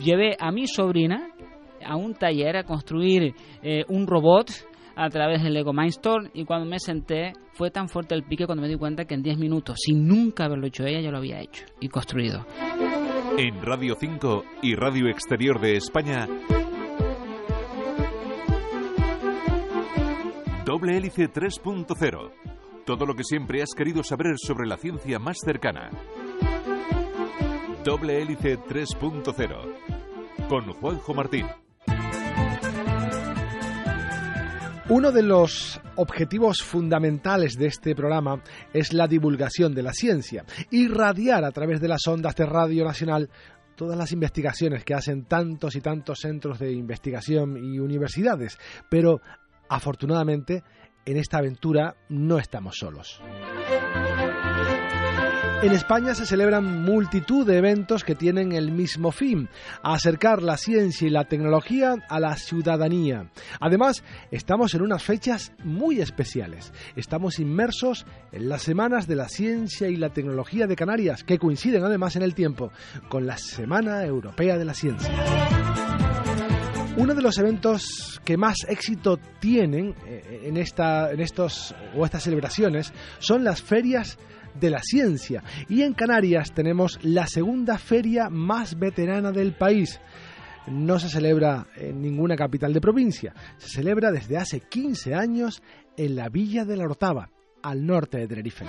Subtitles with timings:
[0.00, 1.28] llevé a mi sobrina
[1.84, 4.50] a un taller a construir eh, un robot
[4.96, 8.62] a través del Lego Mindstorm y cuando me senté fue tan fuerte el pique cuando
[8.62, 11.40] me di cuenta que en 10 minutos, sin nunca haberlo hecho ella, yo lo había
[11.40, 12.44] hecho y construido.
[13.38, 16.26] En Radio 5 y Radio Exterior de España,
[20.64, 22.30] Doble Hélice 3.0.
[22.84, 25.90] Todo lo que siempre has querido saber sobre la ciencia más cercana.
[27.84, 29.89] Doble Hélice 3.0.
[30.50, 31.46] Con Juanjo Martín.
[34.88, 41.44] Uno de los objetivos fundamentales de este programa es la divulgación de la ciencia, irradiar
[41.44, 43.30] a través de las ondas de Radio Nacional
[43.76, 48.58] todas las investigaciones que hacen tantos y tantos centros de investigación y universidades,
[48.88, 49.20] pero
[49.68, 50.64] afortunadamente
[51.10, 53.20] en esta aventura no estamos solos.
[55.62, 59.50] En España se celebran multitud de eventos que tienen el mismo fin,
[59.82, 63.30] acercar la ciencia y la tecnología a la ciudadanía.
[63.60, 66.72] Además, estamos en unas fechas muy especiales.
[66.96, 71.84] Estamos inmersos en las semanas de la ciencia y la tecnología de Canarias, que coinciden
[71.84, 72.72] además en el tiempo
[73.10, 75.10] con la Semana Europea de la Ciencia.
[76.96, 82.24] Uno de los eventos que más éxito tienen eh, en, esta, en estos o estas
[82.24, 84.18] celebraciones son las ferias
[84.58, 85.42] de la ciencia.
[85.68, 90.00] Y en Canarias tenemos la segunda feria más veterana del país.
[90.66, 95.62] No se celebra en ninguna capital de provincia, se celebra desde hace 15 años
[95.96, 97.30] en la Villa de la Orotava,
[97.62, 98.66] al norte de Tenerife.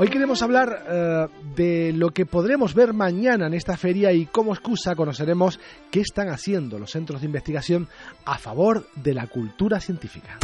[0.00, 4.52] Hoy queremos hablar eh, de lo que podremos ver mañana en esta feria y como
[4.52, 5.58] excusa conoceremos
[5.90, 7.88] qué están haciendo los centros de investigación
[8.24, 10.38] a favor de la cultura científica.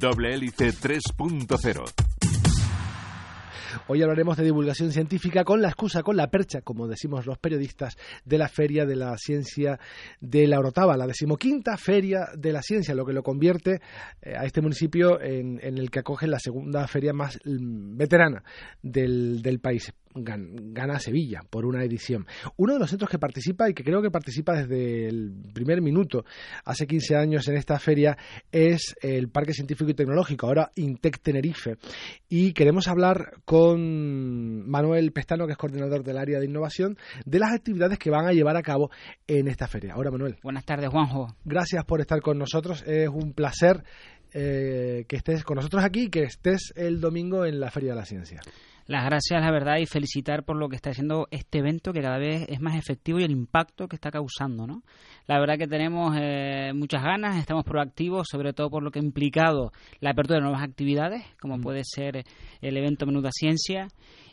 [0.00, 2.09] Doble Hélice 3.0.
[3.92, 7.96] Hoy hablaremos de divulgación científica con la excusa, con la percha, como decimos los periodistas,
[8.24, 9.80] de la Feria de la Ciencia
[10.20, 13.80] de la Orotava, la decimoquinta Feria de la Ciencia, lo que lo convierte
[14.22, 18.44] eh, a este municipio en, el que acoge la segunda feria más mm, veterana
[18.80, 22.26] del, del país gana Sevilla por una edición.
[22.56, 26.24] Uno de los centros que participa y que creo que participa desde el primer minuto,
[26.64, 28.16] hace 15 años en esta feria,
[28.50, 31.76] es el Parque Científico y Tecnológico, ahora Intec Tenerife.
[32.28, 33.79] Y queremos hablar con
[34.66, 38.32] Manuel Pestano, que es coordinador del área de innovación, de las actividades que van a
[38.32, 38.90] llevar a cabo
[39.26, 39.94] en esta feria.
[39.94, 40.36] Ahora, Manuel.
[40.42, 41.34] Buenas tardes, Juanjo.
[41.44, 42.84] Gracias por estar con nosotros.
[42.86, 43.82] Es un placer
[44.32, 47.96] eh, que estés con nosotros aquí y que estés el domingo en la Feria de
[47.96, 48.40] la Ciencia
[48.90, 52.18] las gracias, la verdad, y felicitar por lo que está haciendo este evento, que cada
[52.18, 54.82] vez es más efectivo y el impacto que está causando, ¿no?
[55.28, 59.02] La verdad que tenemos eh, muchas ganas, estamos proactivos, sobre todo por lo que ha
[59.02, 59.70] implicado
[60.00, 61.60] la apertura de nuevas actividades, como mm.
[61.60, 62.24] puede ser
[62.60, 63.86] el evento Menuda Ciencia,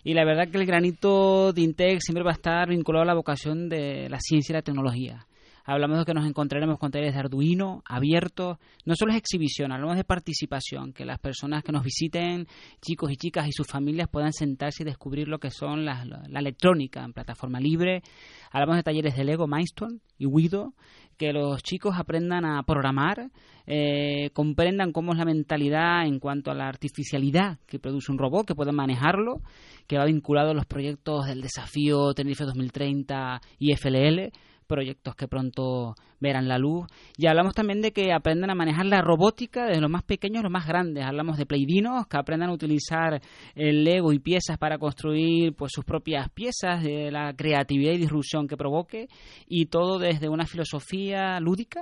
[0.04, 3.14] y la verdad que el granito de Intec siempre va a estar vinculado a la
[3.14, 5.27] vocación de la ciencia y la tecnología.
[5.70, 8.58] Hablamos de que nos encontraremos con talleres de Arduino abiertos.
[8.86, 12.48] No solo es exhibición, hablamos de participación, que las personas que nos visiten,
[12.80, 17.04] chicos y chicas y sus familias, puedan sentarse y descubrir lo que son la, electrónica
[17.04, 18.02] en plataforma libre.
[18.50, 20.74] Hablamos de talleres de Lego, Mindstorm y Wido,
[21.18, 23.30] que los chicos aprendan a programar,
[23.66, 28.48] eh, comprendan cómo es la mentalidad en cuanto a la artificialidad que produce un robot,
[28.48, 29.42] que puedan manejarlo,
[29.86, 34.32] que va vinculado a los proyectos del desafío Tenerife 2030 y FLL
[34.68, 36.88] proyectos que pronto verán la luz.
[37.18, 40.44] Y hablamos también de que aprendan a manejar la robótica desde los más pequeños a
[40.44, 41.06] los más grandes.
[41.06, 43.22] Hablamos de pleidinos, que aprendan a utilizar
[43.56, 48.48] el Lego y piezas para construir pues sus propias piezas, de la creatividad y disrupción
[48.48, 49.08] que provoque,
[49.48, 51.82] y todo desde una filosofía lúdica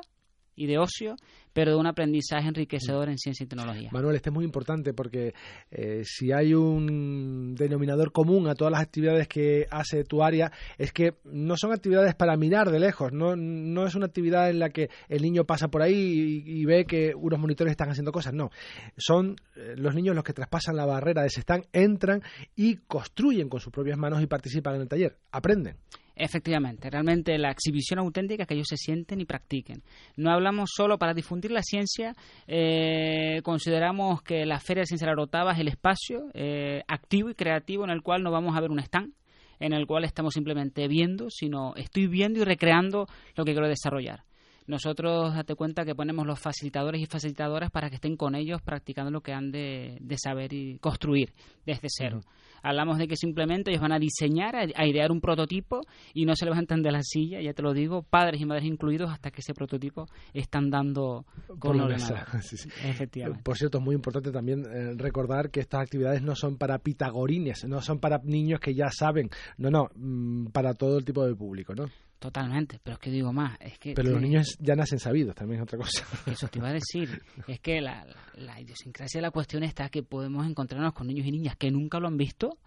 [0.55, 1.16] y de ocio
[1.55, 3.89] pero de un aprendizaje enriquecedor en ciencia y tecnología.
[3.93, 5.33] Manuel, este es muy importante porque
[5.71, 10.91] eh, si hay un denominador común a todas las actividades que hace tu área, es
[10.91, 14.69] que no son actividades para mirar de lejos, no, no es una actividad en la
[14.69, 18.49] que el niño pasa por ahí y, ve que unos monitores están haciendo cosas, no.
[18.97, 22.22] Son eh, los niños los que traspasan la barrera de ese están, entran
[22.57, 25.78] y construyen con sus propias manos y participan en el taller, aprenden.
[26.16, 29.84] Efectivamente, realmente la exhibición auténtica que ellos se sienten y practiquen.
[30.16, 32.14] No hablamos solo para difundir la ciencia,
[32.47, 37.29] eh, consideramos que la Feria de Ciencia de la Rotava es el espacio eh, activo
[37.29, 39.14] y creativo en el cual no vamos a ver un stand,
[39.59, 44.23] en el cual estamos simplemente viendo, sino estoy viendo y recreando lo que quiero desarrollar.
[44.67, 49.12] Nosotros date cuenta que ponemos los facilitadores y facilitadoras para que estén con ellos practicando
[49.12, 51.34] lo que han de, saber y construir
[51.66, 52.22] desde cero.
[52.64, 55.82] Hablamos de que simplemente ellos van a diseñar, a, idear un prototipo
[56.16, 59.12] y no se levantan de la silla, ya te lo digo, padres y madres incluidos,
[59.12, 61.26] hasta que ese prototipo están dando
[61.59, 62.26] con la mesa.
[62.84, 63.44] Efectivamente.
[63.44, 67.66] Por cierto, es muy importante también eh, recordar que estas actividades no son para pitagorines,
[67.66, 71.35] no son para niños que ya saben, no, no, mm, para todo el tipo de
[71.35, 71.85] público, ¿no?
[72.20, 73.94] Totalmente, pero es que digo más, es que...
[73.94, 76.06] Pero los niños ya nacen sabidos, también es otra cosa.
[76.32, 80.02] Eso te iba a decir, es que la, la, idiosincrasia de la cuestión está que
[80.02, 82.58] podemos encontrarnos con niños y niñas que nunca lo han visto,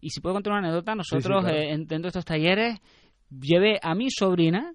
[0.00, 2.80] y si puedo contar una anécdota, nosotros eh, dentro de estos talleres
[3.30, 4.72] llevé a mi sobrina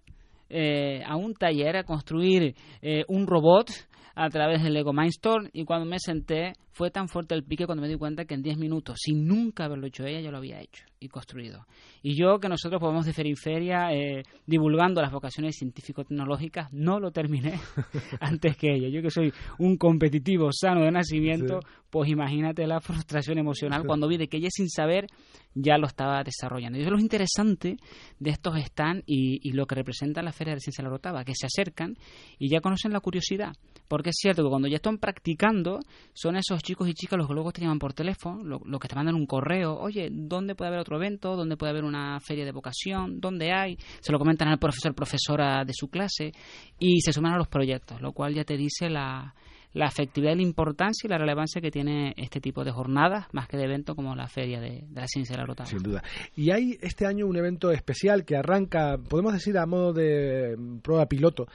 [0.50, 3.70] eh, a un taller a construir eh, un robot
[4.16, 7.82] a través del Lego Mindstorm y cuando me senté fue tan fuerte el pique cuando
[7.82, 10.62] me di cuenta que en 10 minutos, sin nunca haberlo hecho ella, yo lo había
[10.62, 11.66] hecho y construido.
[12.02, 17.60] Y yo, que nosotros podemos de Feriferia eh, divulgando las vocaciones científico-tecnológicas, no lo terminé
[18.20, 18.90] antes que ella.
[18.90, 21.60] Yo que soy un competitivo sano de nacimiento,
[21.90, 25.08] pues imagínate la frustración emocional cuando vi de que ella sin saber
[25.54, 26.78] ya lo estaba desarrollando.
[26.78, 27.78] Y eso es lo interesante
[28.20, 31.34] de estos stands y, lo que representa la Feria de Ciencia de la Rotava, que
[31.36, 31.96] se acercan
[32.38, 33.54] y ya conocen la curiosidad.
[33.88, 35.80] Porque es cierto que cuando ya están practicando,
[36.14, 38.96] son esos chicos y chicas los que luego te llaman por teléfono, los que te
[38.96, 41.36] mandan un correo, oye, ¿dónde puede haber otro evento?
[41.36, 43.20] ¿Dónde puede haber una feria de vocación?
[43.20, 43.78] ¿Dónde hay?
[44.00, 46.32] Se lo comentan al profesor, profesora de su clase
[46.80, 49.34] y se suman a los proyectos, lo cual ya te dice la,
[49.74, 53.58] la efectividad la importancia y la relevancia que tiene este tipo de jornadas, más que
[53.58, 55.70] de evento como la Feria de, la Ciencia de la Rotava.
[55.70, 56.04] Sin duda.
[56.36, 61.06] Y hay este año un evento especial que arranca, podemos decir, a modo de prueba
[61.08, 61.48] piloto,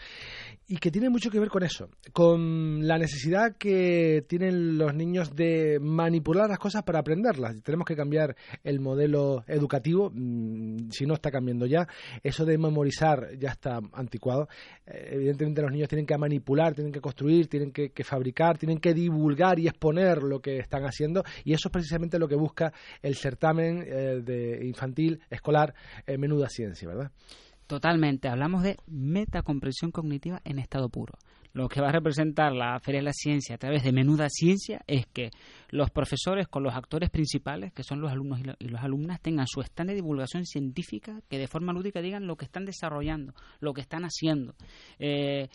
[0.73, 5.37] y que tiene mucho que ver con eso, con la necesidad que tienen los niños
[5.37, 7.63] de manipular las cosas para aprenderlas.
[7.63, 8.35] Tenemos que cambiar
[8.65, 11.87] el modelo educativo, mm, si no está cambiando ya.
[12.23, 14.49] Eso de memorizar ya está anticuado.
[14.87, 18.95] Eh, evidentemente los niños tienen que manipular, tienen que construir, tienen que, fabricar, tienen que
[18.95, 22.73] divulgar y exponer lo que están haciendo y eso es precisamente lo que busca
[23.03, 25.75] el certamen eh, de infantil escolar
[26.07, 27.13] Menuda Ciencia, ¿verdad?
[27.73, 28.29] Totalmente.
[28.29, 31.15] Hablamos de metacomprensión cognitiva en estado puro.
[31.55, 34.83] Lo que va a representar la Feria de la Ciencia a través de Menuda Ciencia
[34.87, 35.31] es que
[35.71, 39.63] los profesores con los actores principales, que son los alumnos y, las alumnas, tengan su
[39.63, 43.81] stand de divulgación científica que de forma lúdica digan lo que están desarrollando, lo que
[43.81, 44.55] están haciendo.
[44.99, 45.49] Eh,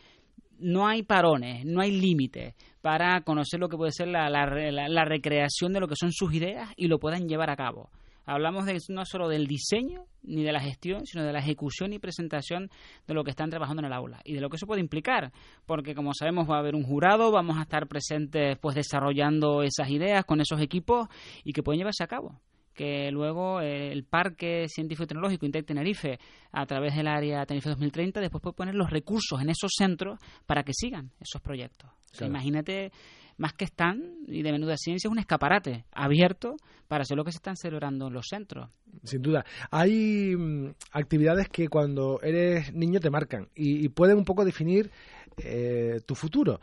[0.57, 5.81] no hay parones, no hay límites para conocer lo que puede ser la recreación de
[5.81, 7.91] lo que son sus ideas y lo puedan llevar a cabo.
[8.27, 11.99] Hablamos de, no solo del diseño ni de la gestión, sino de la ejecución y
[11.99, 12.69] presentación
[13.07, 15.31] de lo que están trabajando en el aula y de lo que eso puede implicar,
[15.65, 19.89] porque como sabemos va a haber un jurado, vamos a estar presentes pues desarrollando esas
[19.89, 21.07] ideas con esos equipos
[21.43, 22.39] y que pueden llevarse a cabo
[22.77, 26.19] que luego eh, el Parque Científico y Tecnológico Intec Tenerife,
[26.51, 30.63] a través del área Tenerife 2030, después puede poner los recursos en esos centros para
[30.63, 31.89] que sigan esos proyectos.
[32.21, 32.91] imagínate
[33.37, 36.55] más que están, y de menuda ciencia, es un escaparate abierto
[36.87, 38.69] para hacer lo que se están celebrando en los centros.
[39.03, 39.45] Sin duda.
[39.71, 44.91] Hay mm, actividades que cuando eres niño te marcan y, pueden un poco definir
[45.37, 46.59] eh, tu futuro.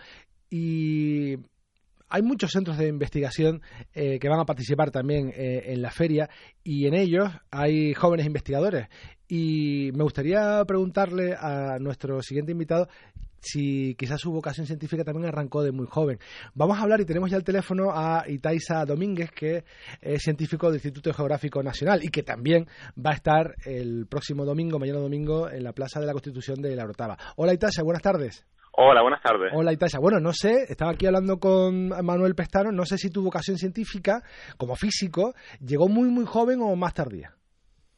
[0.50, 1.36] Y
[2.08, 3.62] hay muchos centros de investigación
[3.92, 6.28] eh, que van a participar también eh, en la feria
[6.62, 8.88] y en ellos hay jóvenes investigadores.
[9.26, 12.88] Y me gustaría preguntarle a nuestro siguiente invitado
[13.44, 16.18] si quizás su vocación científica también arrancó de muy joven.
[16.54, 19.64] Vamos a hablar y tenemos ya el teléfono a Itaisa Domínguez, que
[20.00, 22.66] es científico del Instituto Geográfico Nacional y que también
[22.98, 26.74] va a estar el próximo domingo, mañana domingo, en la Plaza de la Constitución de
[26.74, 27.16] La Orotava.
[27.36, 28.46] Hola Itaisa, buenas tardes.
[28.76, 29.52] Hola, buenas tardes.
[29.54, 30.00] Hola Itaisa.
[30.00, 34.22] Bueno, no sé, estaba aquí hablando con Manuel Pestano, no sé si tu vocación científica,
[34.56, 37.34] como físico, llegó muy, muy joven o más tardía.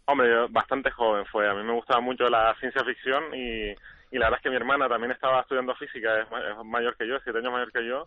[0.07, 1.49] Hombre, bastante joven fue.
[1.49, 3.75] A mí me gustaba mucho la ciencia ficción y
[4.11, 6.29] y la verdad es que mi hermana también estaba estudiando física, es,
[6.65, 8.07] mayor que yo, siete años mayor que yo,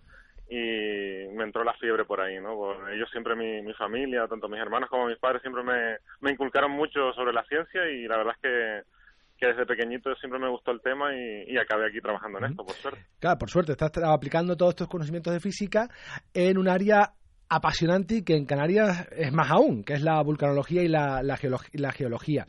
[0.49, 2.89] y me entró la fiebre por ahí, ¿no?
[2.89, 6.71] ellos siempre, mi, mi familia, tanto mis hermanos como mis padres, siempre me, me inculcaron
[6.71, 8.99] mucho sobre la ciencia y la verdad es que
[9.39, 12.65] que desde pequeñito siempre me gustó el tema y, y acabé aquí trabajando en esto,
[12.65, 13.05] por suerte.
[13.19, 15.87] Claro, por suerte, estás aplicando todos estos conocimientos de física
[16.33, 17.13] en un área
[17.49, 21.91] apasionante y que en Canarias es más aún, que es la vulcanología y la, la,
[21.91, 22.45] geología.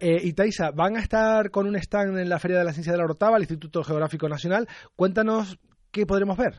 [0.00, 2.92] Eh, y Taisa, van a estar con un stand en la Feria de la Ciencia
[2.92, 4.66] de la Orotava, el Instituto Geográfico Nacional.
[4.96, 5.58] Cuéntanos
[5.92, 6.54] qué podremos ver.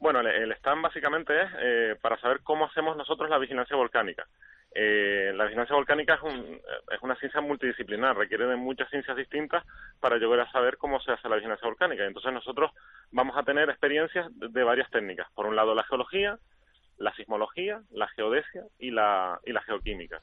[0.00, 4.26] Bueno, el, stand básicamente es eh, para saber cómo hacemos nosotros la vigilancia volcánica.
[4.74, 9.64] Eh, la vigilancia volcánica es, un, es, una ciencia multidisciplinar, requiere de muchas ciencias distintas
[10.00, 12.04] para llegar a saber cómo se hace la vigilancia volcánica.
[12.04, 12.72] Entonces nosotros
[13.12, 15.28] vamos a tener experiencias de varias técnicas.
[15.34, 16.38] Por un lado la geología,
[16.98, 20.20] la sismología, la geodesia y la, y la geoquímica.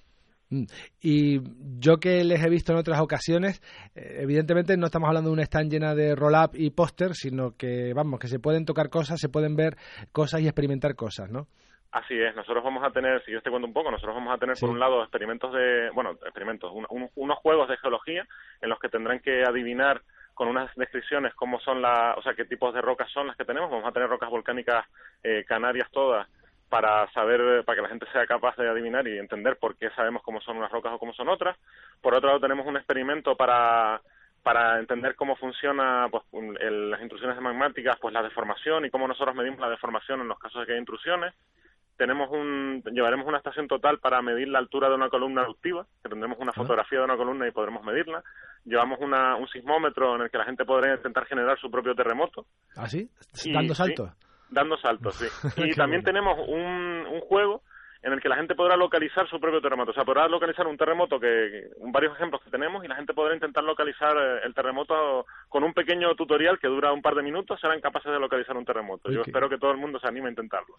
[0.51, 0.65] Mm.
[1.01, 1.39] Y
[1.79, 3.61] yo que les he visto en otras ocasiones,
[3.95, 7.93] eh, evidentemente no estamos hablando de una stand llena de roll-up y póster, sino que,
[7.93, 9.75] vamos, que se pueden tocar cosas, se pueden ver
[10.11, 11.47] cosas y experimentar cosas, ¿no?
[11.91, 14.37] Así es, nosotros vamos a tener, si yo te cuento un poco, nosotros vamos a
[14.37, 16.71] tener por un lado experimentos de, bueno, experimentos,
[17.15, 18.25] unos juegos de geología
[18.61, 20.01] en los que tendrán que adivinar
[20.33, 23.43] con unas descripciones cómo son las, o sea, qué tipos de rocas son las que
[23.43, 23.69] tenemos.
[23.69, 24.85] Vamos a tener rocas volcánicas
[25.21, 26.29] eh, canarias todas
[26.71, 30.23] para saber, para que la gente sea capaz de adivinar y entender por qué sabemos
[30.23, 31.57] cómo son unas rocas o cómo son otras.
[32.01, 34.01] Por otro lado, tenemos un experimento para
[34.41, 39.59] para entender cómo funciona pues, las intrusiones magmáticas, pues la deformación y cómo nosotros medimos
[39.59, 41.35] la deformación en los casos de que hay intrusiones
[42.01, 46.09] tenemos un, llevaremos una estación total para medir la altura de una columna eruptiva, que
[46.09, 48.23] tendremos una fotografía de una columna y podremos medirla.
[48.65, 52.47] Llevamos una, un sismómetro en el que la gente podrá intentar generar su propio terremoto.
[52.75, 53.07] ¿Ah, sí?
[53.53, 54.09] ¿Dando saltos?
[54.51, 55.25] Dando saltos, sí.
[55.57, 57.63] Y también tenemos un, un juego
[58.03, 59.91] en el que la gente podrá localizar su propio terremoto.
[59.91, 63.35] O sea, podrá localizar un terremoto, que, varios ejemplos que tenemos, y la gente podrá
[63.35, 67.59] intentar localizar eh, el terremoto con un pequeño tutorial que dura un par de minutos,
[67.61, 69.11] serán capaces de localizar un terremoto.
[69.11, 70.75] Yo espero que todo el mundo se anime a intentarlo.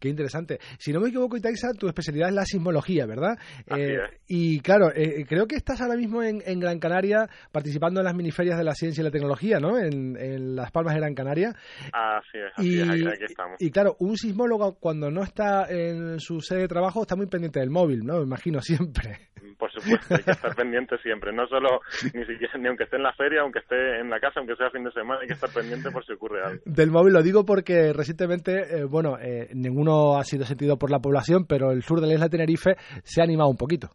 [0.00, 0.58] Qué interesante.
[0.78, 3.38] Si no me equivoco, Itaisa, tu especialidad es la sismología, ¿verdad?
[3.66, 8.14] Eh, y claro, eh, creo que estás ahora mismo en, Gran Canaria participando en las
[8.14, 9.78] miniferias de la ciencia y la tecnología, ¿no?
[9.78, 11.50] En, Las Palmas de Gran Canaria.
[11.92, 13.56] Así es, así es, aquí estamos.
[13.60, 17.60] Y claro, un sismólogo cuando no está en su sede de trabajo está muy pendiente
[17.60, 18.18] del móvil, ¿no?
[18.18, 19.18] Me imagino siempre.
[19.58, 21.32] Por supuesto, hay que estar pendiente siempre.
[21.32, 21.80] No solo,
[22.12, 24.70] ni siquiera, ni aunque esté en la feria, aunque esté en la casa, aunque sea
[24.70, 26.62] fin de semana, hay que estar pendiente por si ocurre algo.
[26.64, 30.98] Del móvil lo digo porque recientemente, eh, bueno, eh, ninguno ha sido sentido por la
[30.98, 33.88] población, pero el sur de la isla de Tenerife se ha animado un poquito.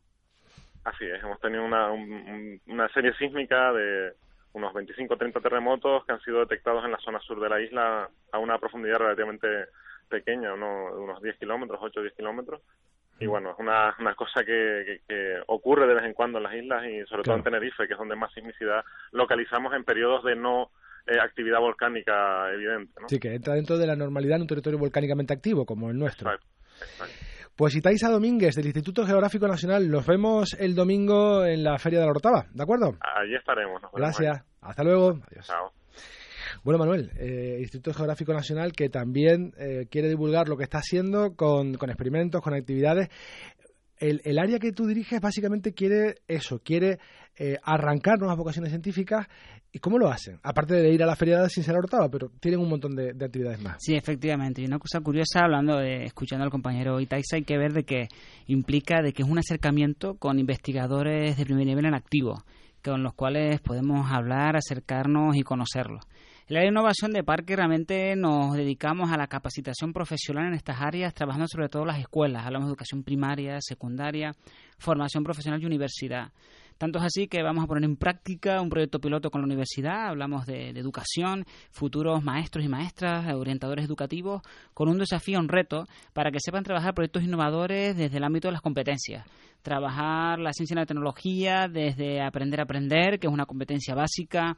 [0.86, 4.14] Así es, hemos tenido una, una serie sísmica de
[4.54, 7.62] unos 25 o 30 terremotos que han sido detectados en la zona sur de la
[7.62, 9.48] isla a una profundidad relativamente
[10.10, 12.62] pequeña, unos 10 kilómetros, 8 o 10 kilómetros.
[13.20, 13.30] Y mm.
[13.30, 16.84] bueno, es una, una cosa que, que, ocurre de vez en cuando en las islas
[16.86, 20.72] y sobre todo en Tenerife, que es donde más sismicidad localizamos en periodos de no
[21.08, 22.94] eh, actividad volcánica evidente.
[23.02, 23.10] ¿no?
[23.10, 26.32] Sí, que entra dentro de la normalidad en un territorio volcánicamente activo como el nuestro.
[26.32, 26.48] Exacto,
[27.56, 32.06] Pues Itaisa Domínguez, del Instituto Geográfico Nacional, nos vemos el domingo en la Feria de
[32.06, 32.96] la Orotava, ¿de acuerdo?
[33.02, 33.82] Allí estaremos.
[33.94, 34.46] Gracias.
[34.62, 35.20] Hasta luego.
[35.30, 35.48] Adiós.
[35.48, 35.79] Chao.
[36.64, 41.36] Bueno, Manuel, eh, Instituto Geográfico Nacional que también eh, quiere divulgar lo que está haciendo
[41.36, 43.10] con, experimentos, con actividades.
[43.98, 47.00] El, área que tú diriges básicamente quiere eso, quiere
[47.38, 49.28] eh, arrancar nuevas vocaciones científicas.
[49.72, 50.40] ¿Y cómo lo hacen?
[50.42, 53.62] Aparte de ir a la feria de Sincera Hortaba, pero tienen un montón de, actividades
[53.62, 53.76] más.
[53.80, 54.62] Sí, efectivamente.
[54.62, 58.08] Y una cosa curiosa, hablando de, escuchando al compañero Itaiza, hay que ver de que
[58.48, 62.44] implica de que es un acercamiento con investigadores de primer nivel en activo,
[62.84, 66.04] con los cuales podemos hablar, acercarnos y conocerlos.
[66.50, 71.14] En la innovación de Parque realmente nos dedicamos a la capacitación profesional en estas áreas,
[71.14, 72.44] trabajando sobre todo las escuelas.
[72.44, 74.32] Hablamos de educación primaria, secundaria,
[74.80, 76.32] formación profesional y universidad.
[76.80, 80.08] Tanto es así que vamos a poner en práctica un proyecto piloto con la universidad,
[80.08, 84.42] hablamos de, educación, futuros maestros y maestras, orientadores educativos,
[84.74, 88.54] con un desafío, un reto, para que sepan trabajar proyectos innovadores desde el ámbito de
[88.54, 89.24] las competencias.
[89.62, 94.58] Trabajar la ciencia y la tecnología desde aprender a aprender, que es una competencia básica,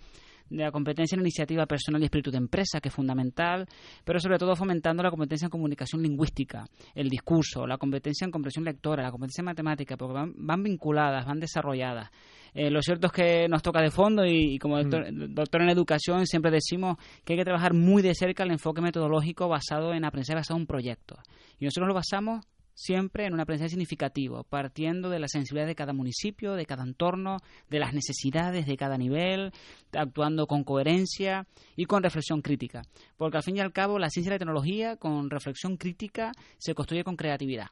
[0.49, 3.65] de la competencia en iniciativa personal y espíritu de empresa, que es fundamental,
[4.03, 8.65] pero sobre todo fomentando la competencia en comunicación lingüística, el discurso, la competencia en comprensión
[8.65, 12.09] lectora, la competencia en matemática, porque van, vinculadas, van desarrolladas.
[12.53, 15.33] Eh, lo cierto es que nos toca de fondo y, como mm.
[15.33, 19.47] doctor, en educación siempre decimos que hay que trabajar muy de cerca el enfoque metodológico
[19.47, 21.17] basado en aprendizaje basado en un proyecto.
[21.59, 25.93] Y nosotros lo basamos siempre en un aprendizaje significativo, partiendo de la sensibilidad de cada
[25.93, 27.37] municipio, de cada entorno,
[27.69, 29.51] de las necesidades de cada nivel,
[29.93, 32.83] actuando con coherencia y con reflexión crítica.
[33.17, 36.73] Porque al fin y al cabo la ciencia y la tecnología con reflexión crítica se
[36.73, 37.67] construye con creatividad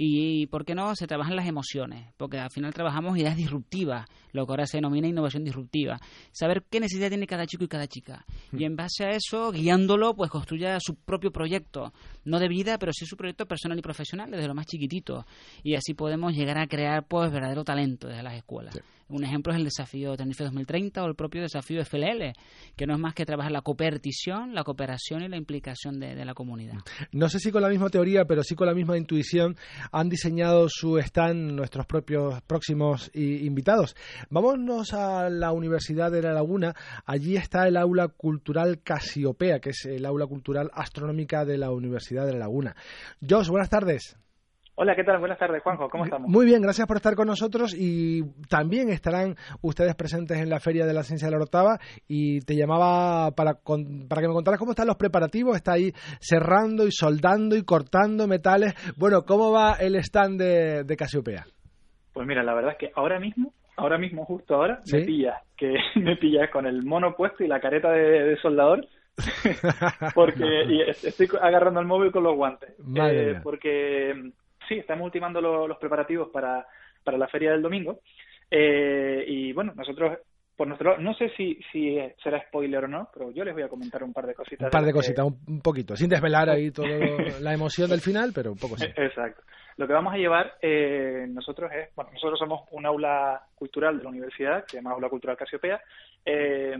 [0.00, 4.46] y, ¿por qué no?, se trabajan las emociones, porque al final trabajamos ideas disruptivas, lo
[4.46, 5.98] que ahora se denomina innovación disruptiva.
[6.30, 8.24] Saber qué necesidad tiene cada chico y cada chica.
[8.52, 11.92] Y en base a eso, guiándolo, pues construya su propio proyecto,
[12.24, 15.26] no de vida, pero sí su proyecto personal y profesional desde lo más chiquitito.
[15.64, 18.78] Y así podemos llegar a crear, pues, verdadero talento desde las escuelas.
[19.08, 22.32] Un ejemplo es el desafío Tenerife 2030 o el propio desafío FLL,
[22.76, 26.34] que no es más que trabajar la cooperación, la cooperación y la implicación de, la
[26.34, 26.74] comunidad.
[27.12, 29.56] No sé si con la misma teoría, pero sí con la misma intuición
[29.92, 33.96] han diseñado su stand nuestros propios próximos invitados.
[34.28, 36.74] Vámonos a la Universidad de La Laguna.
[37.06, 42.26] Allí está el aula cultural Casiopea, que es el aula cultural astronómica de la Universidad
[42.26, 42.76] de La Laguna.
[43.26, 44.18] Josh, buenas tardes.
[44.80, 45.18] Hola, ¿qué tal?
[45.18, 45.88] Buenas tardes, Juanjo.
[45.90, 46.30] ¿Cómo estamos?
[46.30, 50.86] Muy bien, gracias por estar con nosotros y también estarán ustedes presentes en la Feria
[50.86, 54.70] de la Ciencia de la Orotava y te llamaba para, para que me contaras cómo
[54.70, 55.56] están los preparativos.
[55.56, 58.72] Está ahí cerrando y soldando y cortando metales.
[58.96, 61.44] Bueno, ¿cómo va el stand de, de Casiopea?
[62.12, 65.74] Pues mira, la verdad es que ahora mismo, ahora mismo, justo ahora, me pillas, que
[65.96, 68.86] me pillas con el mono puesto y la careta de, soldador,
[70.14, 72.70] porque estoy agarrando el móvil con los guantes.
[72.94, 74.14] Eh, porque
[74.68, 76.66] sí, estamos ultimando los preparativos para,
[77.02, 78.00] para la feria del domingo.
[78.50, 80.18] Eh, y bueno, nosotros
[80.58, 83.68] por nuestro no sé si, si será spoiler o no, pero yo les voy a
[83.68, 84.66] comentar un par de cositas.
[84.66, 86.88] Un par de, cositas, un, poquito, sin desvelar ahí toda
[87.40, 88.86] la emoción del final, pero un poco sí.
[88.96, 89.42] Exacto.
[89.76, 94.02] Lo que vamos a llevar eh, nosotros es, bueno, nosotros somos un aula cultural de
[94.02, 95.80] la universidad, que se llama Aula Cultural Casiopea,
[96.24, 96.76] eh,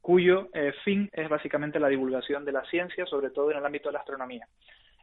[0.00, 3.88] cuyo eh, fin es básicamente la divulgación de la ciencia, sobre todo en el ámbito
[3.88, 4.46] de la astronomía.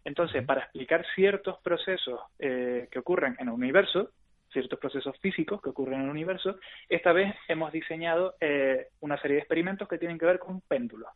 [0.07, 4.11] Entonces, para explicar ciertos procesos que ocurren en el universo,
[4.51, 6.57] ciertos procesos físicos que ocurren en el universo,
[6.89, 11.09] esta vez hemos diseñado eh, una serie de experimentos que tienen que ver con péndulos.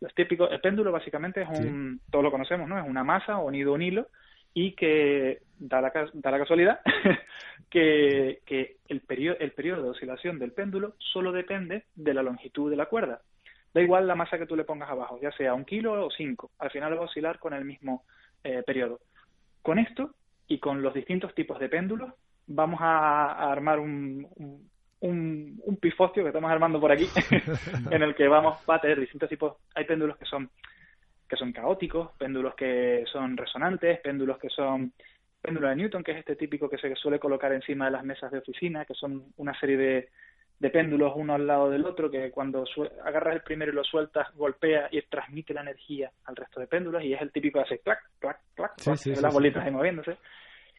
[0.00, 2.78] Los típicos, el péndulo básicamente es un, todos lo conocemos, ¿no?
[2.78, 4.08] Es una masa o unido un hilo
[4.52, 6.80] y que da la, da la casualidad
[7.70, 12.68] que, que el, periodo, el periodo de oscilación del péndulo solo depende de la longitud
[12.68, 13.22] de la cuerda.
[13.74, 16.50] Da igual la masa que tú le pongas abajo, ya sea un kilo o cinco,
[16.58, 18.04] al final va a oscilar con el mismo
[18.44, 19.00] eh, periodo.
[19.62, 20.14] Con esto
[20.46, 22.12] y con los distintos tipos de péndulos
[22.46, 24.26] vamos a, armar un,
[25.00, 27.08] un, un, pifostio que estamos armando por aquí,
[27.90, 29.56] en el que vamos a tener distintos tipos.
[29.74, 30.50] Hay péndulos que son
[31.28, 34.92] que son caóticos, péndulos que son resonantes, péndulos que son
[35.40, 38.30] péndulo de Newton, que es este típico que se suele colocar encima de las mesas
[38.30, 40.08] de oficina, que son una serie de,
[40.62, 42.64] de péndulos uno al lado del otro, que cuando
[43.04, 47.02] agarras el primero y lo sueltas, golpea y transmite la energía al resto de péndulos,
[47.02, 50.18] y es el típico que hace clac, clac, clac, las bolitas ahí moviéndose.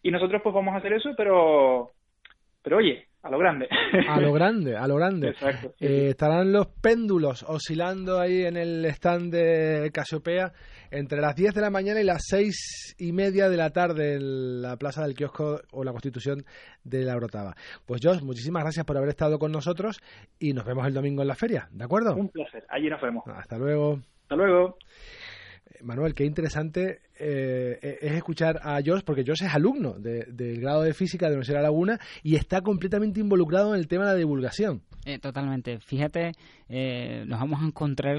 [0.01, 1.91] Y nosotros pues vamos a hacer eso, pero,
[2.61, 3.69] pero oye, a lo grande.
[4.09, 5.29] A lo grande, a lo grande.
[5.29, 5.73] Exacto.
[5.79, 10.51] Eh, estarán los péndulos oscilando ahí en el stand de Casiopea
[10.91, 14.61] entre las 10 de la mañana y las 6 y media de la tarde en
[14.61, 16.43] la Plaza del Kiosco o la Constitución
[16.83, 17.55] de la Orotava.
[17.85, 20.01] Pues Josh, muchísimas gracias por haber estado con nosotros
[20.37, 22.15] y nos vemos el domingo en la feria, ¿de acuerdo?
[22.15, 23.23] Un placer, allí nos vemos.
[23.27, 23.99] Hasta luego.
[24.23, 24.77] Hasta luego.
[25.81, 30.93] Manuel, qué interesante eh, es escuchar a Josh, porque Josh es alumno del grado de
[30.93, 34.17] física de la Universidad de Laguna y está completamente involucrado en el tema de la
[34.17, 34.81] divulgación.
[35.05, 35.79] Eh, totalmente.
[35.79, 36.31] Fíjate,
[36.69, 38.17] eh, nos vamos a encontrar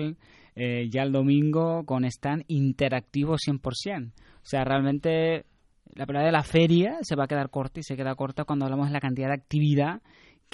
[0.57, 4.13] ya el domingo con stand interactivo 100%.
[4.13, 5.47] O sea, realmente
[5.95, 8.65] la palabra de la feria se va a quedar corta y se queda corta cuando
[8.65, 10.01] hablamos de la cantidad de actividad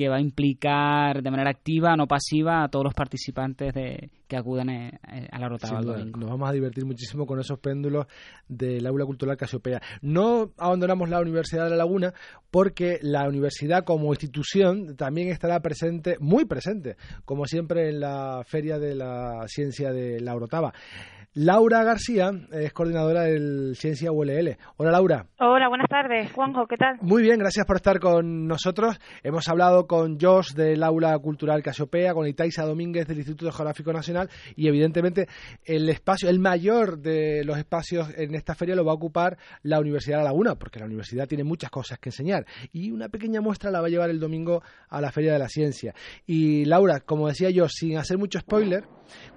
[0.01, 4.35] que va a implicar de manera activa, no pasiva, a todos los participantes de, que
[4.35, 8.07] acudan eh, eh, a la rotada Nos vamos a divertir muchísimo con esos péndulos
[8.49, 9.83] del aula cultural Casiopea.
[10.01, 12.15] No abandonamos la Universidad de La Laguna
[12.51, 18.79] porque la universidad como institución también estará presente, muy presente, como siempre en la Feria
[18.79, 20.73] de la Ciencia de la Orotava.
[21.35, 24.57] Laura García es coordinadora del Ciencia ULL.
[24.79, 25.27] Hola Laura.
[25.39, 26.33] Hola, buenas tardes.
[26.33, 26.97] Juanjo, ¿qué tal?
[27.03, 28.99] Muy bien, gracias por estar con nosotros.
[29.23, 34.31] Hemos hablado con Josh del Aula Cultural Casiopea, con Itaisa Domínguez del Instituto Geográfico Nacional
[34.55, 35.27] y evidentemente
[35.65, 39.81] el espacio, el mayor de los espacios en esta feria lo va a ocupar la
[39.81, 43.41] Universidad de La Laguna, porque la universidad tiene muchas cosas que enseñar y una pequeña
[43.41, 45.93] muestra la va a llevar el domingo a la Feria de la Ciencia.
[46.25, 48.85] Y Laura, como decía yo, sin hacer mucho spoiler,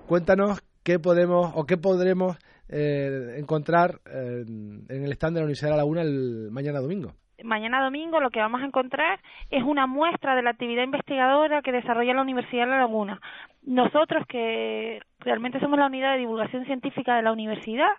[0.05, 2.37] cuéntanos qué podemos o qué podremos
[2.69, 7.15] eh, encontrar eh, en el stand de la Universidad de la Laguna el mañana domingo.
[7.43, 9.19] Mañana domingo lo que vamos a encontrar
[9.51, 13.19] es una muestra de la actividad investigadora que desarrolla la Universidad de La Laguna.
[13.63, 17.91] Nosotros que realmente somos la unidad de divulgación científica de la universidad,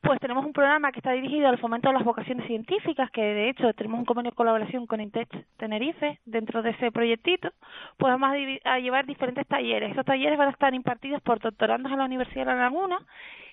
[0.00, 3.50] pues tenemos un programa que está dirigido al fomento de las vocaciones científicas, que de
[3.50, 6.18] hecho tenemos un convenio de colaboración con INTEC Tenerife.
[6.26, 7.52] Dentro de ese proyectito,
[7.98, 9.92] pues vamos a, llevar diferentes talleres.
[9.92, 12.98] Esos talleres van a estar impartidos por doctorandos a la Universidad de La Laguna,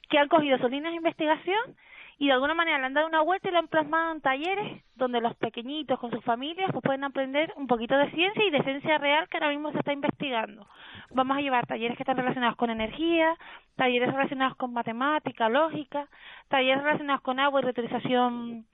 [0.10, 1.76] que han cogido sus líneas de investigación
[2.20, 4.84] y de alguna manera le han dado una vuelta y lo han plasmado en talleres
[4.96, 8.62] donde los pequeñitos con sus familias pues pueden aprender un poquito de ciencia y de
[8.64, 10.68] ciencia real que ahora mismo se está investigando.
[11.12, 13.38] Vamos a llevar talleres que están relacionados con energía,
[13.78, 16.10] talleres relacionados con matemática, lógica,
[16.50, 18.66] talleres relacionados con agua y reutilización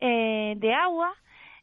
[0.00, 1.14] eh, de agua,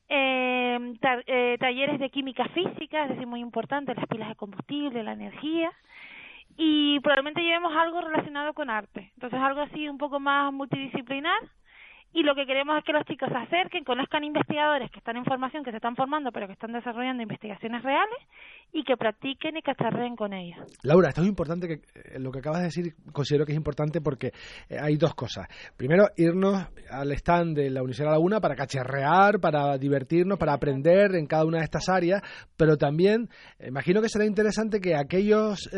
[0.10, 0.94] eh,
[1.26, 5.72] eh, talleres de química física, es decir, muy importante, las pilas de combustible, la energía,
[6.64, 9.12] y probablemente llevemos algo relacionado con arte.
[9.16, 11.42] Entonces algo así un poco más multidisciplinar
[12.14, 15.24] y lo que queremos es que los chicos se acerquen, conozcan investigadores que están en
[15.24, 18.20] formación, que se están formando, pero que están desarrollando investigaciones reales
[18.74, 20.60] y que practiquen y cacharreen con ellos.
[20.84, 24.02] Laura, esto es importante, que eh, lo que acabas de decir considero que es importante
[24.02, 24.32] porque
[24.70, 25.48] eh, hay dos cosas.
[25.78, 31.16] Primero, irnos al stand de la Universidad de Laguna para cacharrear, para divertirnos, para aprender
[31.16, 32.22] en cada una de estas áreas,
[32.58, 35.70] pero también eh, imagino que será interesante que aquellos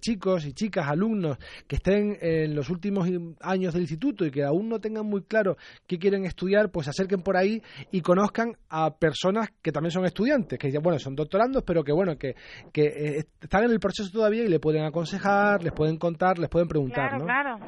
[0.00, 3.08] chicos y chicas, alumnos que estén en los últimos
[3.40, 5.56] años del instituto y que aún no tengan muy claro claro
[5.86, 10.04] qué quieren estudiar, pues se acerquen por ahí y conozcan a personas que también son
[10.04, 12.34] estudiantes, que bueno, son doctorandos, pero que bueno, que,
[12.72, 16.48] que eh, están en el proceso todavía y le pueden aconsejar, les pueden contar, les
[16.48, 17.58] pueden preguntar, claro, Claro,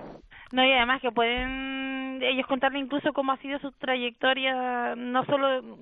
[0.53, 5.79] No, y además que pueden ellos contarle incluso cómo ha sido su trayectoria, no solo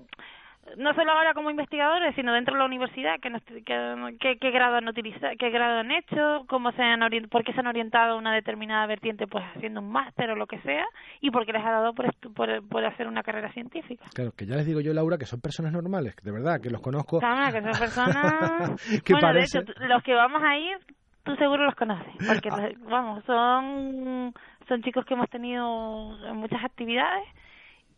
[0.77, 5.33] no solo ahora como investigadores, sino dentro de la universidad, que, qué grado han utilizado,
[5.39, 8.87] qué grado han hecho, cómo se han por qué se han orientado a una determinada
[8.87, 10.85] vertiente, pues haciendo un máster o lo que sea,
[11.21, 14.05] y por qué les ha dado por, por, por, hacer una carrera científica.
[14.15, 16.83] Claro, que ya les digo yo, Laura, que son personas normales, de verdad, que los
[16.83, 17.21] conozco.
[17.21, 19.03] Claro, que son personas...
[19.11, 20.77] bueno, de hecho, los que vamos a ir,
[21.25, 22.69] tú seguro los conoces, porque, ah.
[22.89, 24.35] vamos, son,
[24.69, 27.27] son chicos que hemos tenido en muchas actividades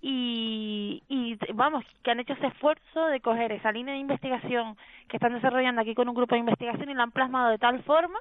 [0.01, 4.77] y, y vamos, que han hecho ese esfuerzo de coger esa línea de investigación
[5.09, 7.83] que están desarrollando aquí con un grupo de investigación y la han plasmado de tal
[7.83, 8.19] forma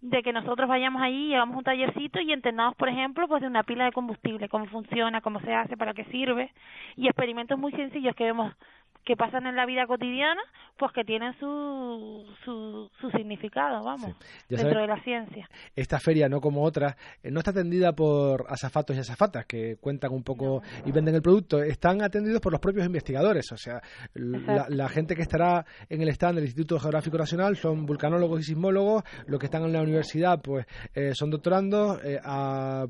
[0.00, 3.62] de que nosotros vayamos ahí, hagamos un tallercito y entendamos, por ejemplo, pues de una
[3.62, 6.52] pila de combustible, cómo funciona, cómo se hace, para qué sirve,
[6.94, 8.52] y experimentos muy sencillos que vemos
[9.04, 10.40] que pasan en la vida cotidiana,
[10.76, 14.16] pues que tienen su, su, su significado, vamos,
[14.48, 15.48] dentro de la ciencia.
[15.76, 20.12] Esta feria, no como otras, eh, no está atendida por azafatos y azafatas que cuentan
[20.12, 23.80] un poco y venden el producto, están atendidos por los propios investigadores, o sea,
[24.14, 29.02] la, gente que estará en el stand del Instituto Geográfico Nacional son vulcanólogos y sismólogos,
[29.26, 32.20] los que están en la universidad pues eh, son doctorandos, eh,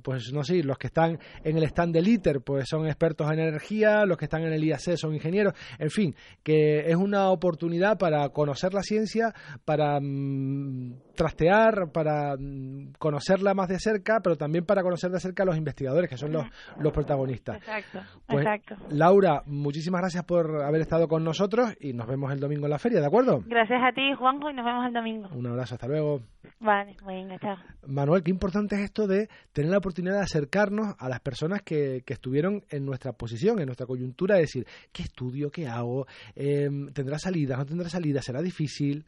[0.02, 3.38] pues no sé, los que están en el stand del ITER pues son expertos en
[3.38, 6.03] energía, los que están en el IAC son ingenieros, en fin,
[6.42, 13.68] que es una oportunidad para conocer la ciencia, para mm, trastear, para mm, conocerla más
[13.68, 16.44] de cerca, pero también para conocer de cerca a los investigadores, que son los,
[16.78, 17.56] los protagonistas.
[17.56, 18.76] Exacto, pues, exacto.
[18.90, 22.78] Laura, muchísimas gracias por haber estado con nosotros y nos vemos el domingo en la
[22.78, 23.42] feria, ¿de acuerdo?
[23.46, 25.28] Gracias a ti, Juanjo, y nos vemos el domingo.
[25.32, 26.20] Un abrazo, hasta luego.
[26.60, 27.56] Vale, venga, chao.
[27.86, 32.02] Manuel, qué importante es esto de tener la oportunidad de acercarnos a las personas que,
[32.04, 36.06] que estuvieron en nuestra posición, en nuestra coyuntura, de decir, ¿qué estudio, qué hago?
[36.34, 38.22] Eh, ¿Tendrá salida, no tendrá salida?
[38.22, 39.04] ¿Será difícil?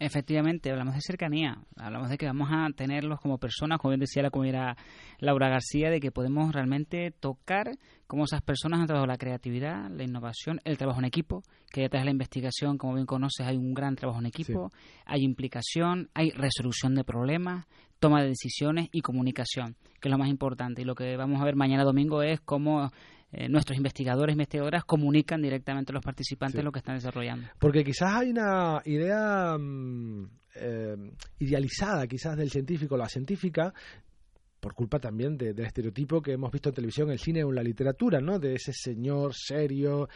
[0.00, 4.22] Efectivamente, hablamos de cercanía, hablamos de que vamos a tenerlos como personas, como bien decía
[4.22, 4.76] la compañera
[5.18, 7.72] Laura García, de que podemos realmente tocar
[8.06, 12.02] cómo esas personas han trabajado la creatividad, la innovación, el trabajo en equipo, que detrás
[12.02, 14.70] de la investigación, como bien conoces, hay un gran trabajo en equipo,
[15.04, 17.66] hay implicación, hay resolución de problemas,
[17.98, 20.82] toma de decisiones y comunicación, que es lo más importante.
[20.82, 22.90] Y lo que vamos a ver mañana domingo es cómo
[23.30, 27.48] eh, nuestros investigadores, investigadoras comunican directamente a los participantes lo que están desarrollando.
[27.58, 30.96] Porque quizás hay una idea mm, eh,
[31.38, 33.74] idealizada, quizás del científico, la científica,
[34.60, 37.62] por culpa también del estereotipo que hemos visto en televisión, el cine o en la
[37.62, 38.38] literatura, ¿no?
[38.38, 40.08] De ese señor serio.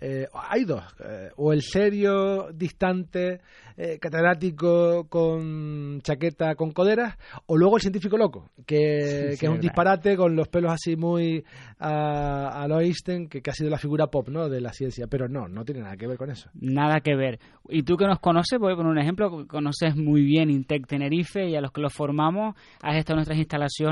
[0.00, 0.84] Eh, hay dos.
[1.04, 3.40] Eh, o el serio, distante,
[3.76, 10.16] eh, catedrático con chaqueta con coderas, o luego el científico loco, que, es un disparate
[10.16, 11.44] con los pelos así muy
[11.78, 14.48] a, a lo Einstein, que, que, ha sido la figura pop, ¿no?
[14.48, 15.06] De la ciencia.
[15.08, 16.50] Pero no, no tiene nada que ver con eso.
[16.54, 17.38] Nada que ver.
[17.68, 21.48] Y tú que nos conoces, voy a poner un ejemplo, conoces muy bien Intec Tenerife
[21.48, 23.87] y a los que lo formamos, has estado en nuestras instalaciones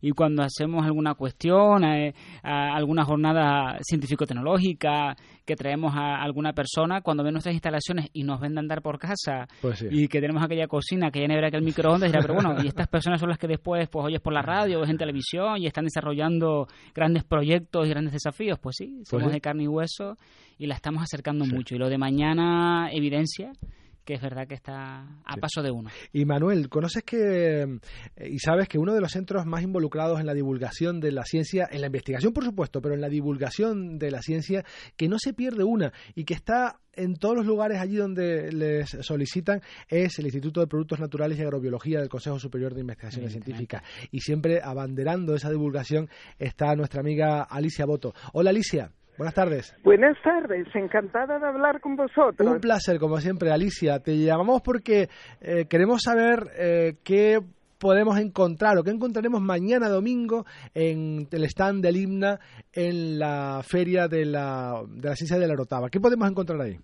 [0.00, 7.22] y cuando hacemos alguna cuestión, eh, alguna jornada científico-tecnológica, que traemos a alguna persona, cuando
[7.22, 10.66] ven nuestras instalaciones y nos ven de andar por casa pues y que tenemos aquella
[10.66, 13.88] cocina, aquella nevera, aquel microondas, dirá, pero bueno, y estas personas son las que después
[13.88, 18.12] pues oyes por la radio, ves en televisión y están desarrollando grandes proyectos y grandes
[18.12, 18.58] desafíos.
[18.58, 20.16] Pues sí, pues somos de carne y hueso
[20.58, 21.74] y la estamos acercando mucho.
[21.74, 23.52] Y lo de mañana evidencia
[24.06, 25.90] que es verdad que está a paso de uno.
[26.12, 30.26] Y Manuel, ¿conoces que eh, y sabes que uno de los centros más involucrados en
[30.26, 34.12] la divulgación de la ciencia, en la investigación por supuesto, pero en la divulgación de
[34.12, 34.64] la ciencia,
[34.96, 38.88] que no se pierde una y que está en todos los lugares allí donde les
[39.00, 43.82] solicitan es el Instituto de Productos Naturales y Agrobiología del Consejo Superior de Investigaciones Científicas.
[44.12, 48.14] Y siempre abanderando esa divulgación está nuestra amiga Alicia Boto.
[48.32, 48.92] Hola Alicia.
[49.18, 49.74] Buenas tardes.
[49.82, 52.46] Buenas tardes, encantada de hablar con vosotros.
[52.46, 53.98] Un placer, como siempre, Alicia.
[54.00, 55.08] Te llamamos porque
[55.40, 57.40] eh, queremos saber eh, qué
[57.78, 62.38] podemos encontrar o qué encontraremos mañana domingo en el stand del IMNA
[62.72, 65.88] en la feria de la, de la ciencia de la Rotava.
[65.88, 66.76] ¿Qué podemos encontrar ahí?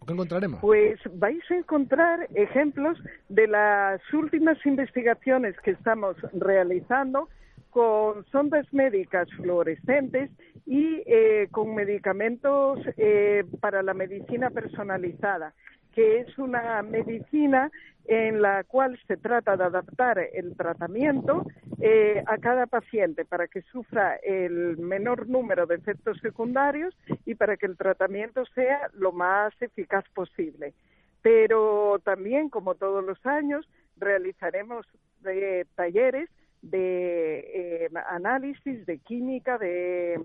[0.00, 0.60] ¿O qué encontraremos?
[0.60, 7.28] Pues vais a encontrar ejemplos de las últimas investigaciones que estamos realizando
[7.76, 10.30] con sondas médicas fluorescentes
[10.64, 15.52] y eh, con medicamentos eh, para la medicina personalizada,
[15.92, 17.70] que es una medicina
[18.06, 21.44] en la cual se trata de adaptar el tratamiento
[21.78, 27.58] eh, a cada paciente para que sufra el menor número de efectos secundarios y para
[27.58, 30.72] que el tratamiento sea lo más eficaz posible.
[31.20, 34.86] Pero también, como todos los años, realizaremos
[35.74, 36.30] talleres
[36.70, 40.20] de eh, análisis, de química, de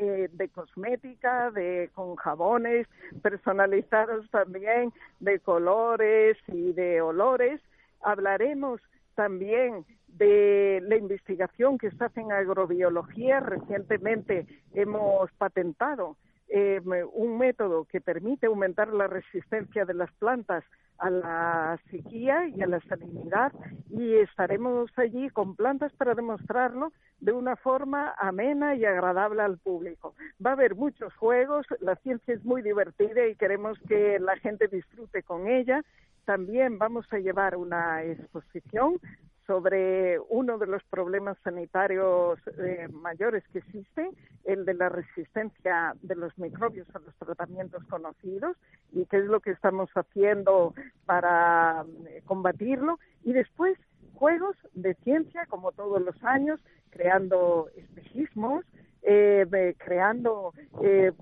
[0.00, 2.86] eh, de cosmética, de con jabones
[3.20, 7.60] personalizados también, de colores y de olores.
[8.02, 8.80] Hablaremos
[9.16, 13.40] también de la investigación que se hace en agrobiología.
[13.40, 16.16] Recientemente hemos patentado
[16.46, 16.80] eh,
[17.12, 20.62] un método que permite aumentar la resistencia de las plantas
[20.98, 23.52] a la sequía y a la salinidad
[23.90, 30.14] y estaremos allí con plantas para demostrarlo de una forma amena y agradable al público.
[30.44, 34.68] Va a haber muchos juegos, la ciencia es muy divertida y queremos que la gente
[34.68, 35.82] disfrute con ella.
[36.24, 39.00] También vamos a llevar una exposición
[39.48, 44.10] sobre uno de los problemas sanitarios eh, mayores que existen,
[44.44, 48.58] el de la resistencia de los microbios a los tratamientos conocidos
[48.92, 50.74] y qué es lo que estamos haciendo
[51.06, 52.98] para eh, combatirlo.
[53.24, 53.78] Y después,
[54.12, 58.66] juegos de ciencia, como todos los años, creando espejismos,
[59.00, 60.52] eh, creando,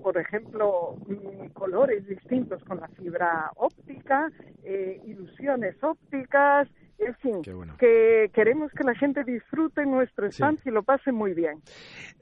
[0.02, 4.32] por ejemplo, mm, colores distintos con la fibra óptica,
[5.04, 6.66] ilusiones ópticas,
[6.98, 7.42] en fin,
[7.78, 11.60] que queremos que la gente disfrute nuestro estancia y lo pase muy bien.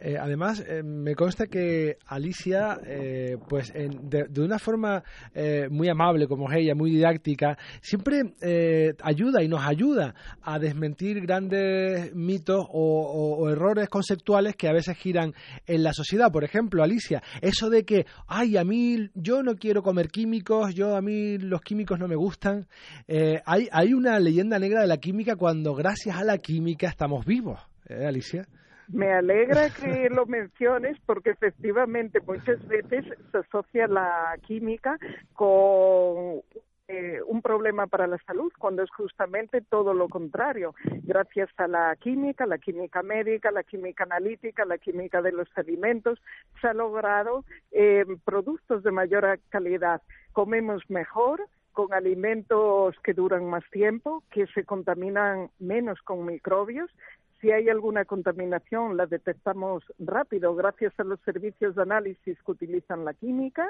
[0.00, 5.02] Eh, además, eh, me consta que Alicia, eh, pues de, una forma
[5.70, 8.34] muy amable, como es ella, muy didáctica, siempre
[9.02, 14.96] ayuda y nos ayuda a desmentir grandes mitos o, o, errores conceptuales que a veces
[14.96, 15.34] giran
[15.66, 16.30] en la sociedad.
[16.32, 20.96] Por ejemplo, Alicia, eso de que, ay, a mí yo no quiero comer químicos, yo
[20.96, 22.66] a mí los químicos no me gustan.
[23.08, 27.61] hay, hay una leyenda negra de la química cuando gracias a la química estamos vivos,
[27.87, 28.46] ¿eh, Alicia?
[28.88, 34.96] Me alegra que lo menciones porque efectivamente muchas veces se asocia la química
[35.35, 36.40] con
[36.88, 40.74] eh, un problema para la salud, cuando es justamente todo lo contrario.
[41.03, 46.18] Gracias a la química, la química médica, la química analítica, la química de los alimentos,
[46.62, 50.00] se ha logrado eh, productos de mayor calidad.
[50.33, 56.90] Comemos mejor, con alimentos que duran más tiempo, que se contaminan menos con microbios.
[57.44, 63.04] Si hay alguna contaminación, la detectamos rápido gracias a los servicios de análisis que utilizan
[63.04, 63.68] la química.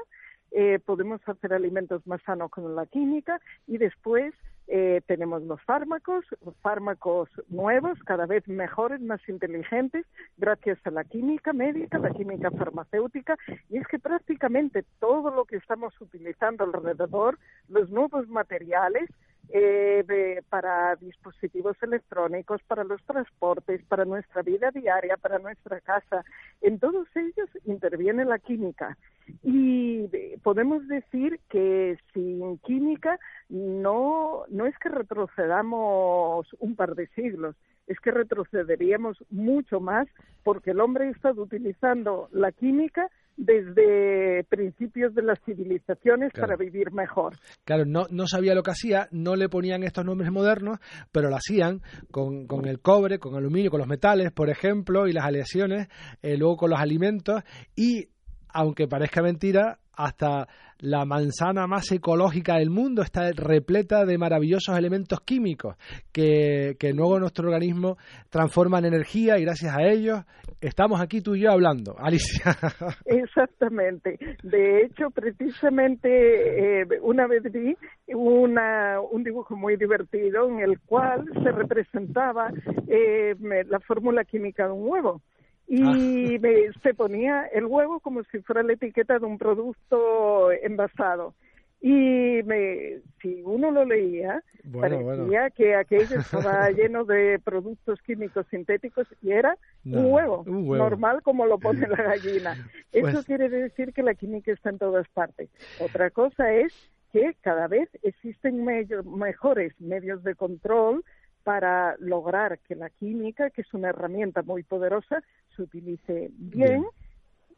[0.53, 4.33] Eh, podemos hacer alimentos más sanos con la química y después
[4.69, 6.25] eh, tenemos los fármacos,
[6.63, 10.07] fármacos nuevos, cada vez mejores, más inteligentes,
[10.37, 13.37] gracias a la química médica, la química farmacéutica,
[13.71, 19.11] y es que prácticamente todo lo que estamos utilizando alrededor, los nuevos materiales,
[19.51, 26.25] eh, para dispositivos electrónicos, para los transportes, para nuestra vida diaria, para nuestra casa.
[26.61, 28.97] En todos ellos interviene la química.
[29.43, 30.09] Y
[30.43, 37.99] podemos decir que sin química no, no es que retrocedamos un par de siglos, es
[38.01, 40.09] que retrocederíamos mucho más
[40.43, 46.93] porque el hombre ha estado utilizando la química desde principios de las civilizaciones para vivir
[46.93, 47.35] mejor.
[47.65, 50.79] Claro, no, no sabía lo que hacía, no le ponían estos nombres modernos,
[51.13, 55.13] pero lo hacían con, con el cobre, con aluminio, con los metales, por ejemplo, y
[55.13, 55.89] las aleaciones,
[56.23, 57.43] eh, luego con los alimentos,
[57.75, 58.09] y
[58.55, 65.21] aunque parezca mentira, hasta la manzana más ecológica del mundo está repleta de maravillosos elementos
[65.21, 65.77] químicos
[66.13, 67.97] que, que luego nuestro organismo
[68.29, 70.25] transforma en energía y gracias a ellos
[70.61, 71.97] estamos aquí tú y yo hablando.
[71.99, 72.57] Alicia.
[73.07, 74.19] Exactamente.
[74.43, 77.77] De hecho, precisamente eh, una vez vi
[78.15, 82.51] una, un dibujo muy divertido en el cual se representaba
[82.89, 83.35] eh,
[83.69, 85.23] la fórmula química de un huevo
[85.67, 86.39] y ah.
[86.41, 91.35] me, se ponía el huevo como si fuera la etiqueta de un producto envasado.
[91.81, 99.07] Y me, si uno lo leía, parecía que aquello estaba lleno de productos químicos sintéticos
[99.21, 102.57] y era un, huevo, normal como lo pone la gallina.
[102.93, 105.51] Eso pues quiere decir que la química está en todas partes.
[105.79, 106.73] Otra cosa es
[107.13, 111.05] que cada vez existen mejores medios de control
[111.43, 115.23] para lograr que la química, que es una herramienta muy poderosa,
[115.57, 116.85] se utilice bien,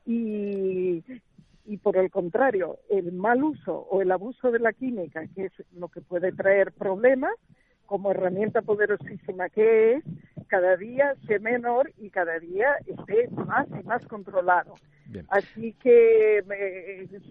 [0.04, 1.02] Y,
[1.64, 5.52] y por el contrario, el mal uso o el abuso de la química, que es
[5.72, 7.35] lo que puede traer problemas,
[7.87, 10.05] como herramienta poderosísima que es,
[10.49, 14.75] cada día sea menor y cada día esté más y más controlado.
[15.29, 16.42] Así que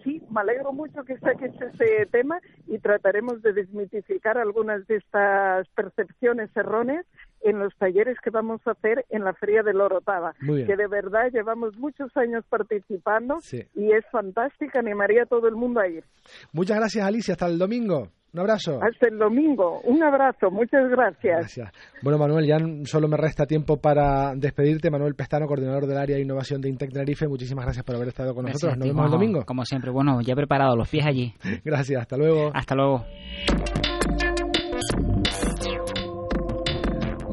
[0.02, 5.68] sí, me alegro mucho que saques ese tema y trataremos de desmitificar algunas de estas
[5.68, 7.04] percepciones erróneas
[7.42, 11.30] en los talleres que vamos a hacer en la Feria de Lorotava, que de verdad
[11.32, 13.38] llevamos muchos años participando
[13.74, 16.04] y es fantástica, animaría a todo el mundo a ir.
[16.52, 18.08] Muchas gracias Alicia, hasta el domingo.
[18.32, 18.78] Un abrazo.
[18.82, 19.80] Hasta el domingo.
[19.84, 20.50] Un abrazo.
[20.50, 21.38] Muchas gracias.
[21.38, 21.72] Gracias.
[22.02, 24.90] Bueno, Manuel, ya solo me resta tiempo para despedirte.
[24.90, 27.26] Manuel Pestano, coordinador del área de innovación de Intec Tenerife.
[27.28, 28.76] Muchísimas gracias por haber estado con nosotros.
[28.76, 29.44] Nos vemos el domingo.
[29.44, 29.90] Como siempre.
[29.90, 31.32] Bueno, ya preparado, los pies allí.
[31.64, 32.02] gracias.
[32.02, 32.50] Hasta luego.
[32.52, 33.04] Hasta luego.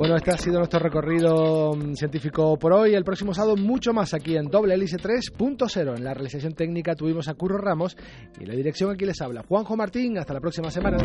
[0.03, 2.93] Bueno, este ha sido nuestro recorrido mm, científico por hoy.
[2.93, 5.95] El próximo sábado mucho más aquí en Doble Hélice 3.0.
[5.95, 7.95] En la realización técnica tuvimos a Curro Ramos
[8.37, 10.17] y la dirección aquí les habla Juanjo Martín.
[10.17, 10.97] Hasta la próxima semana.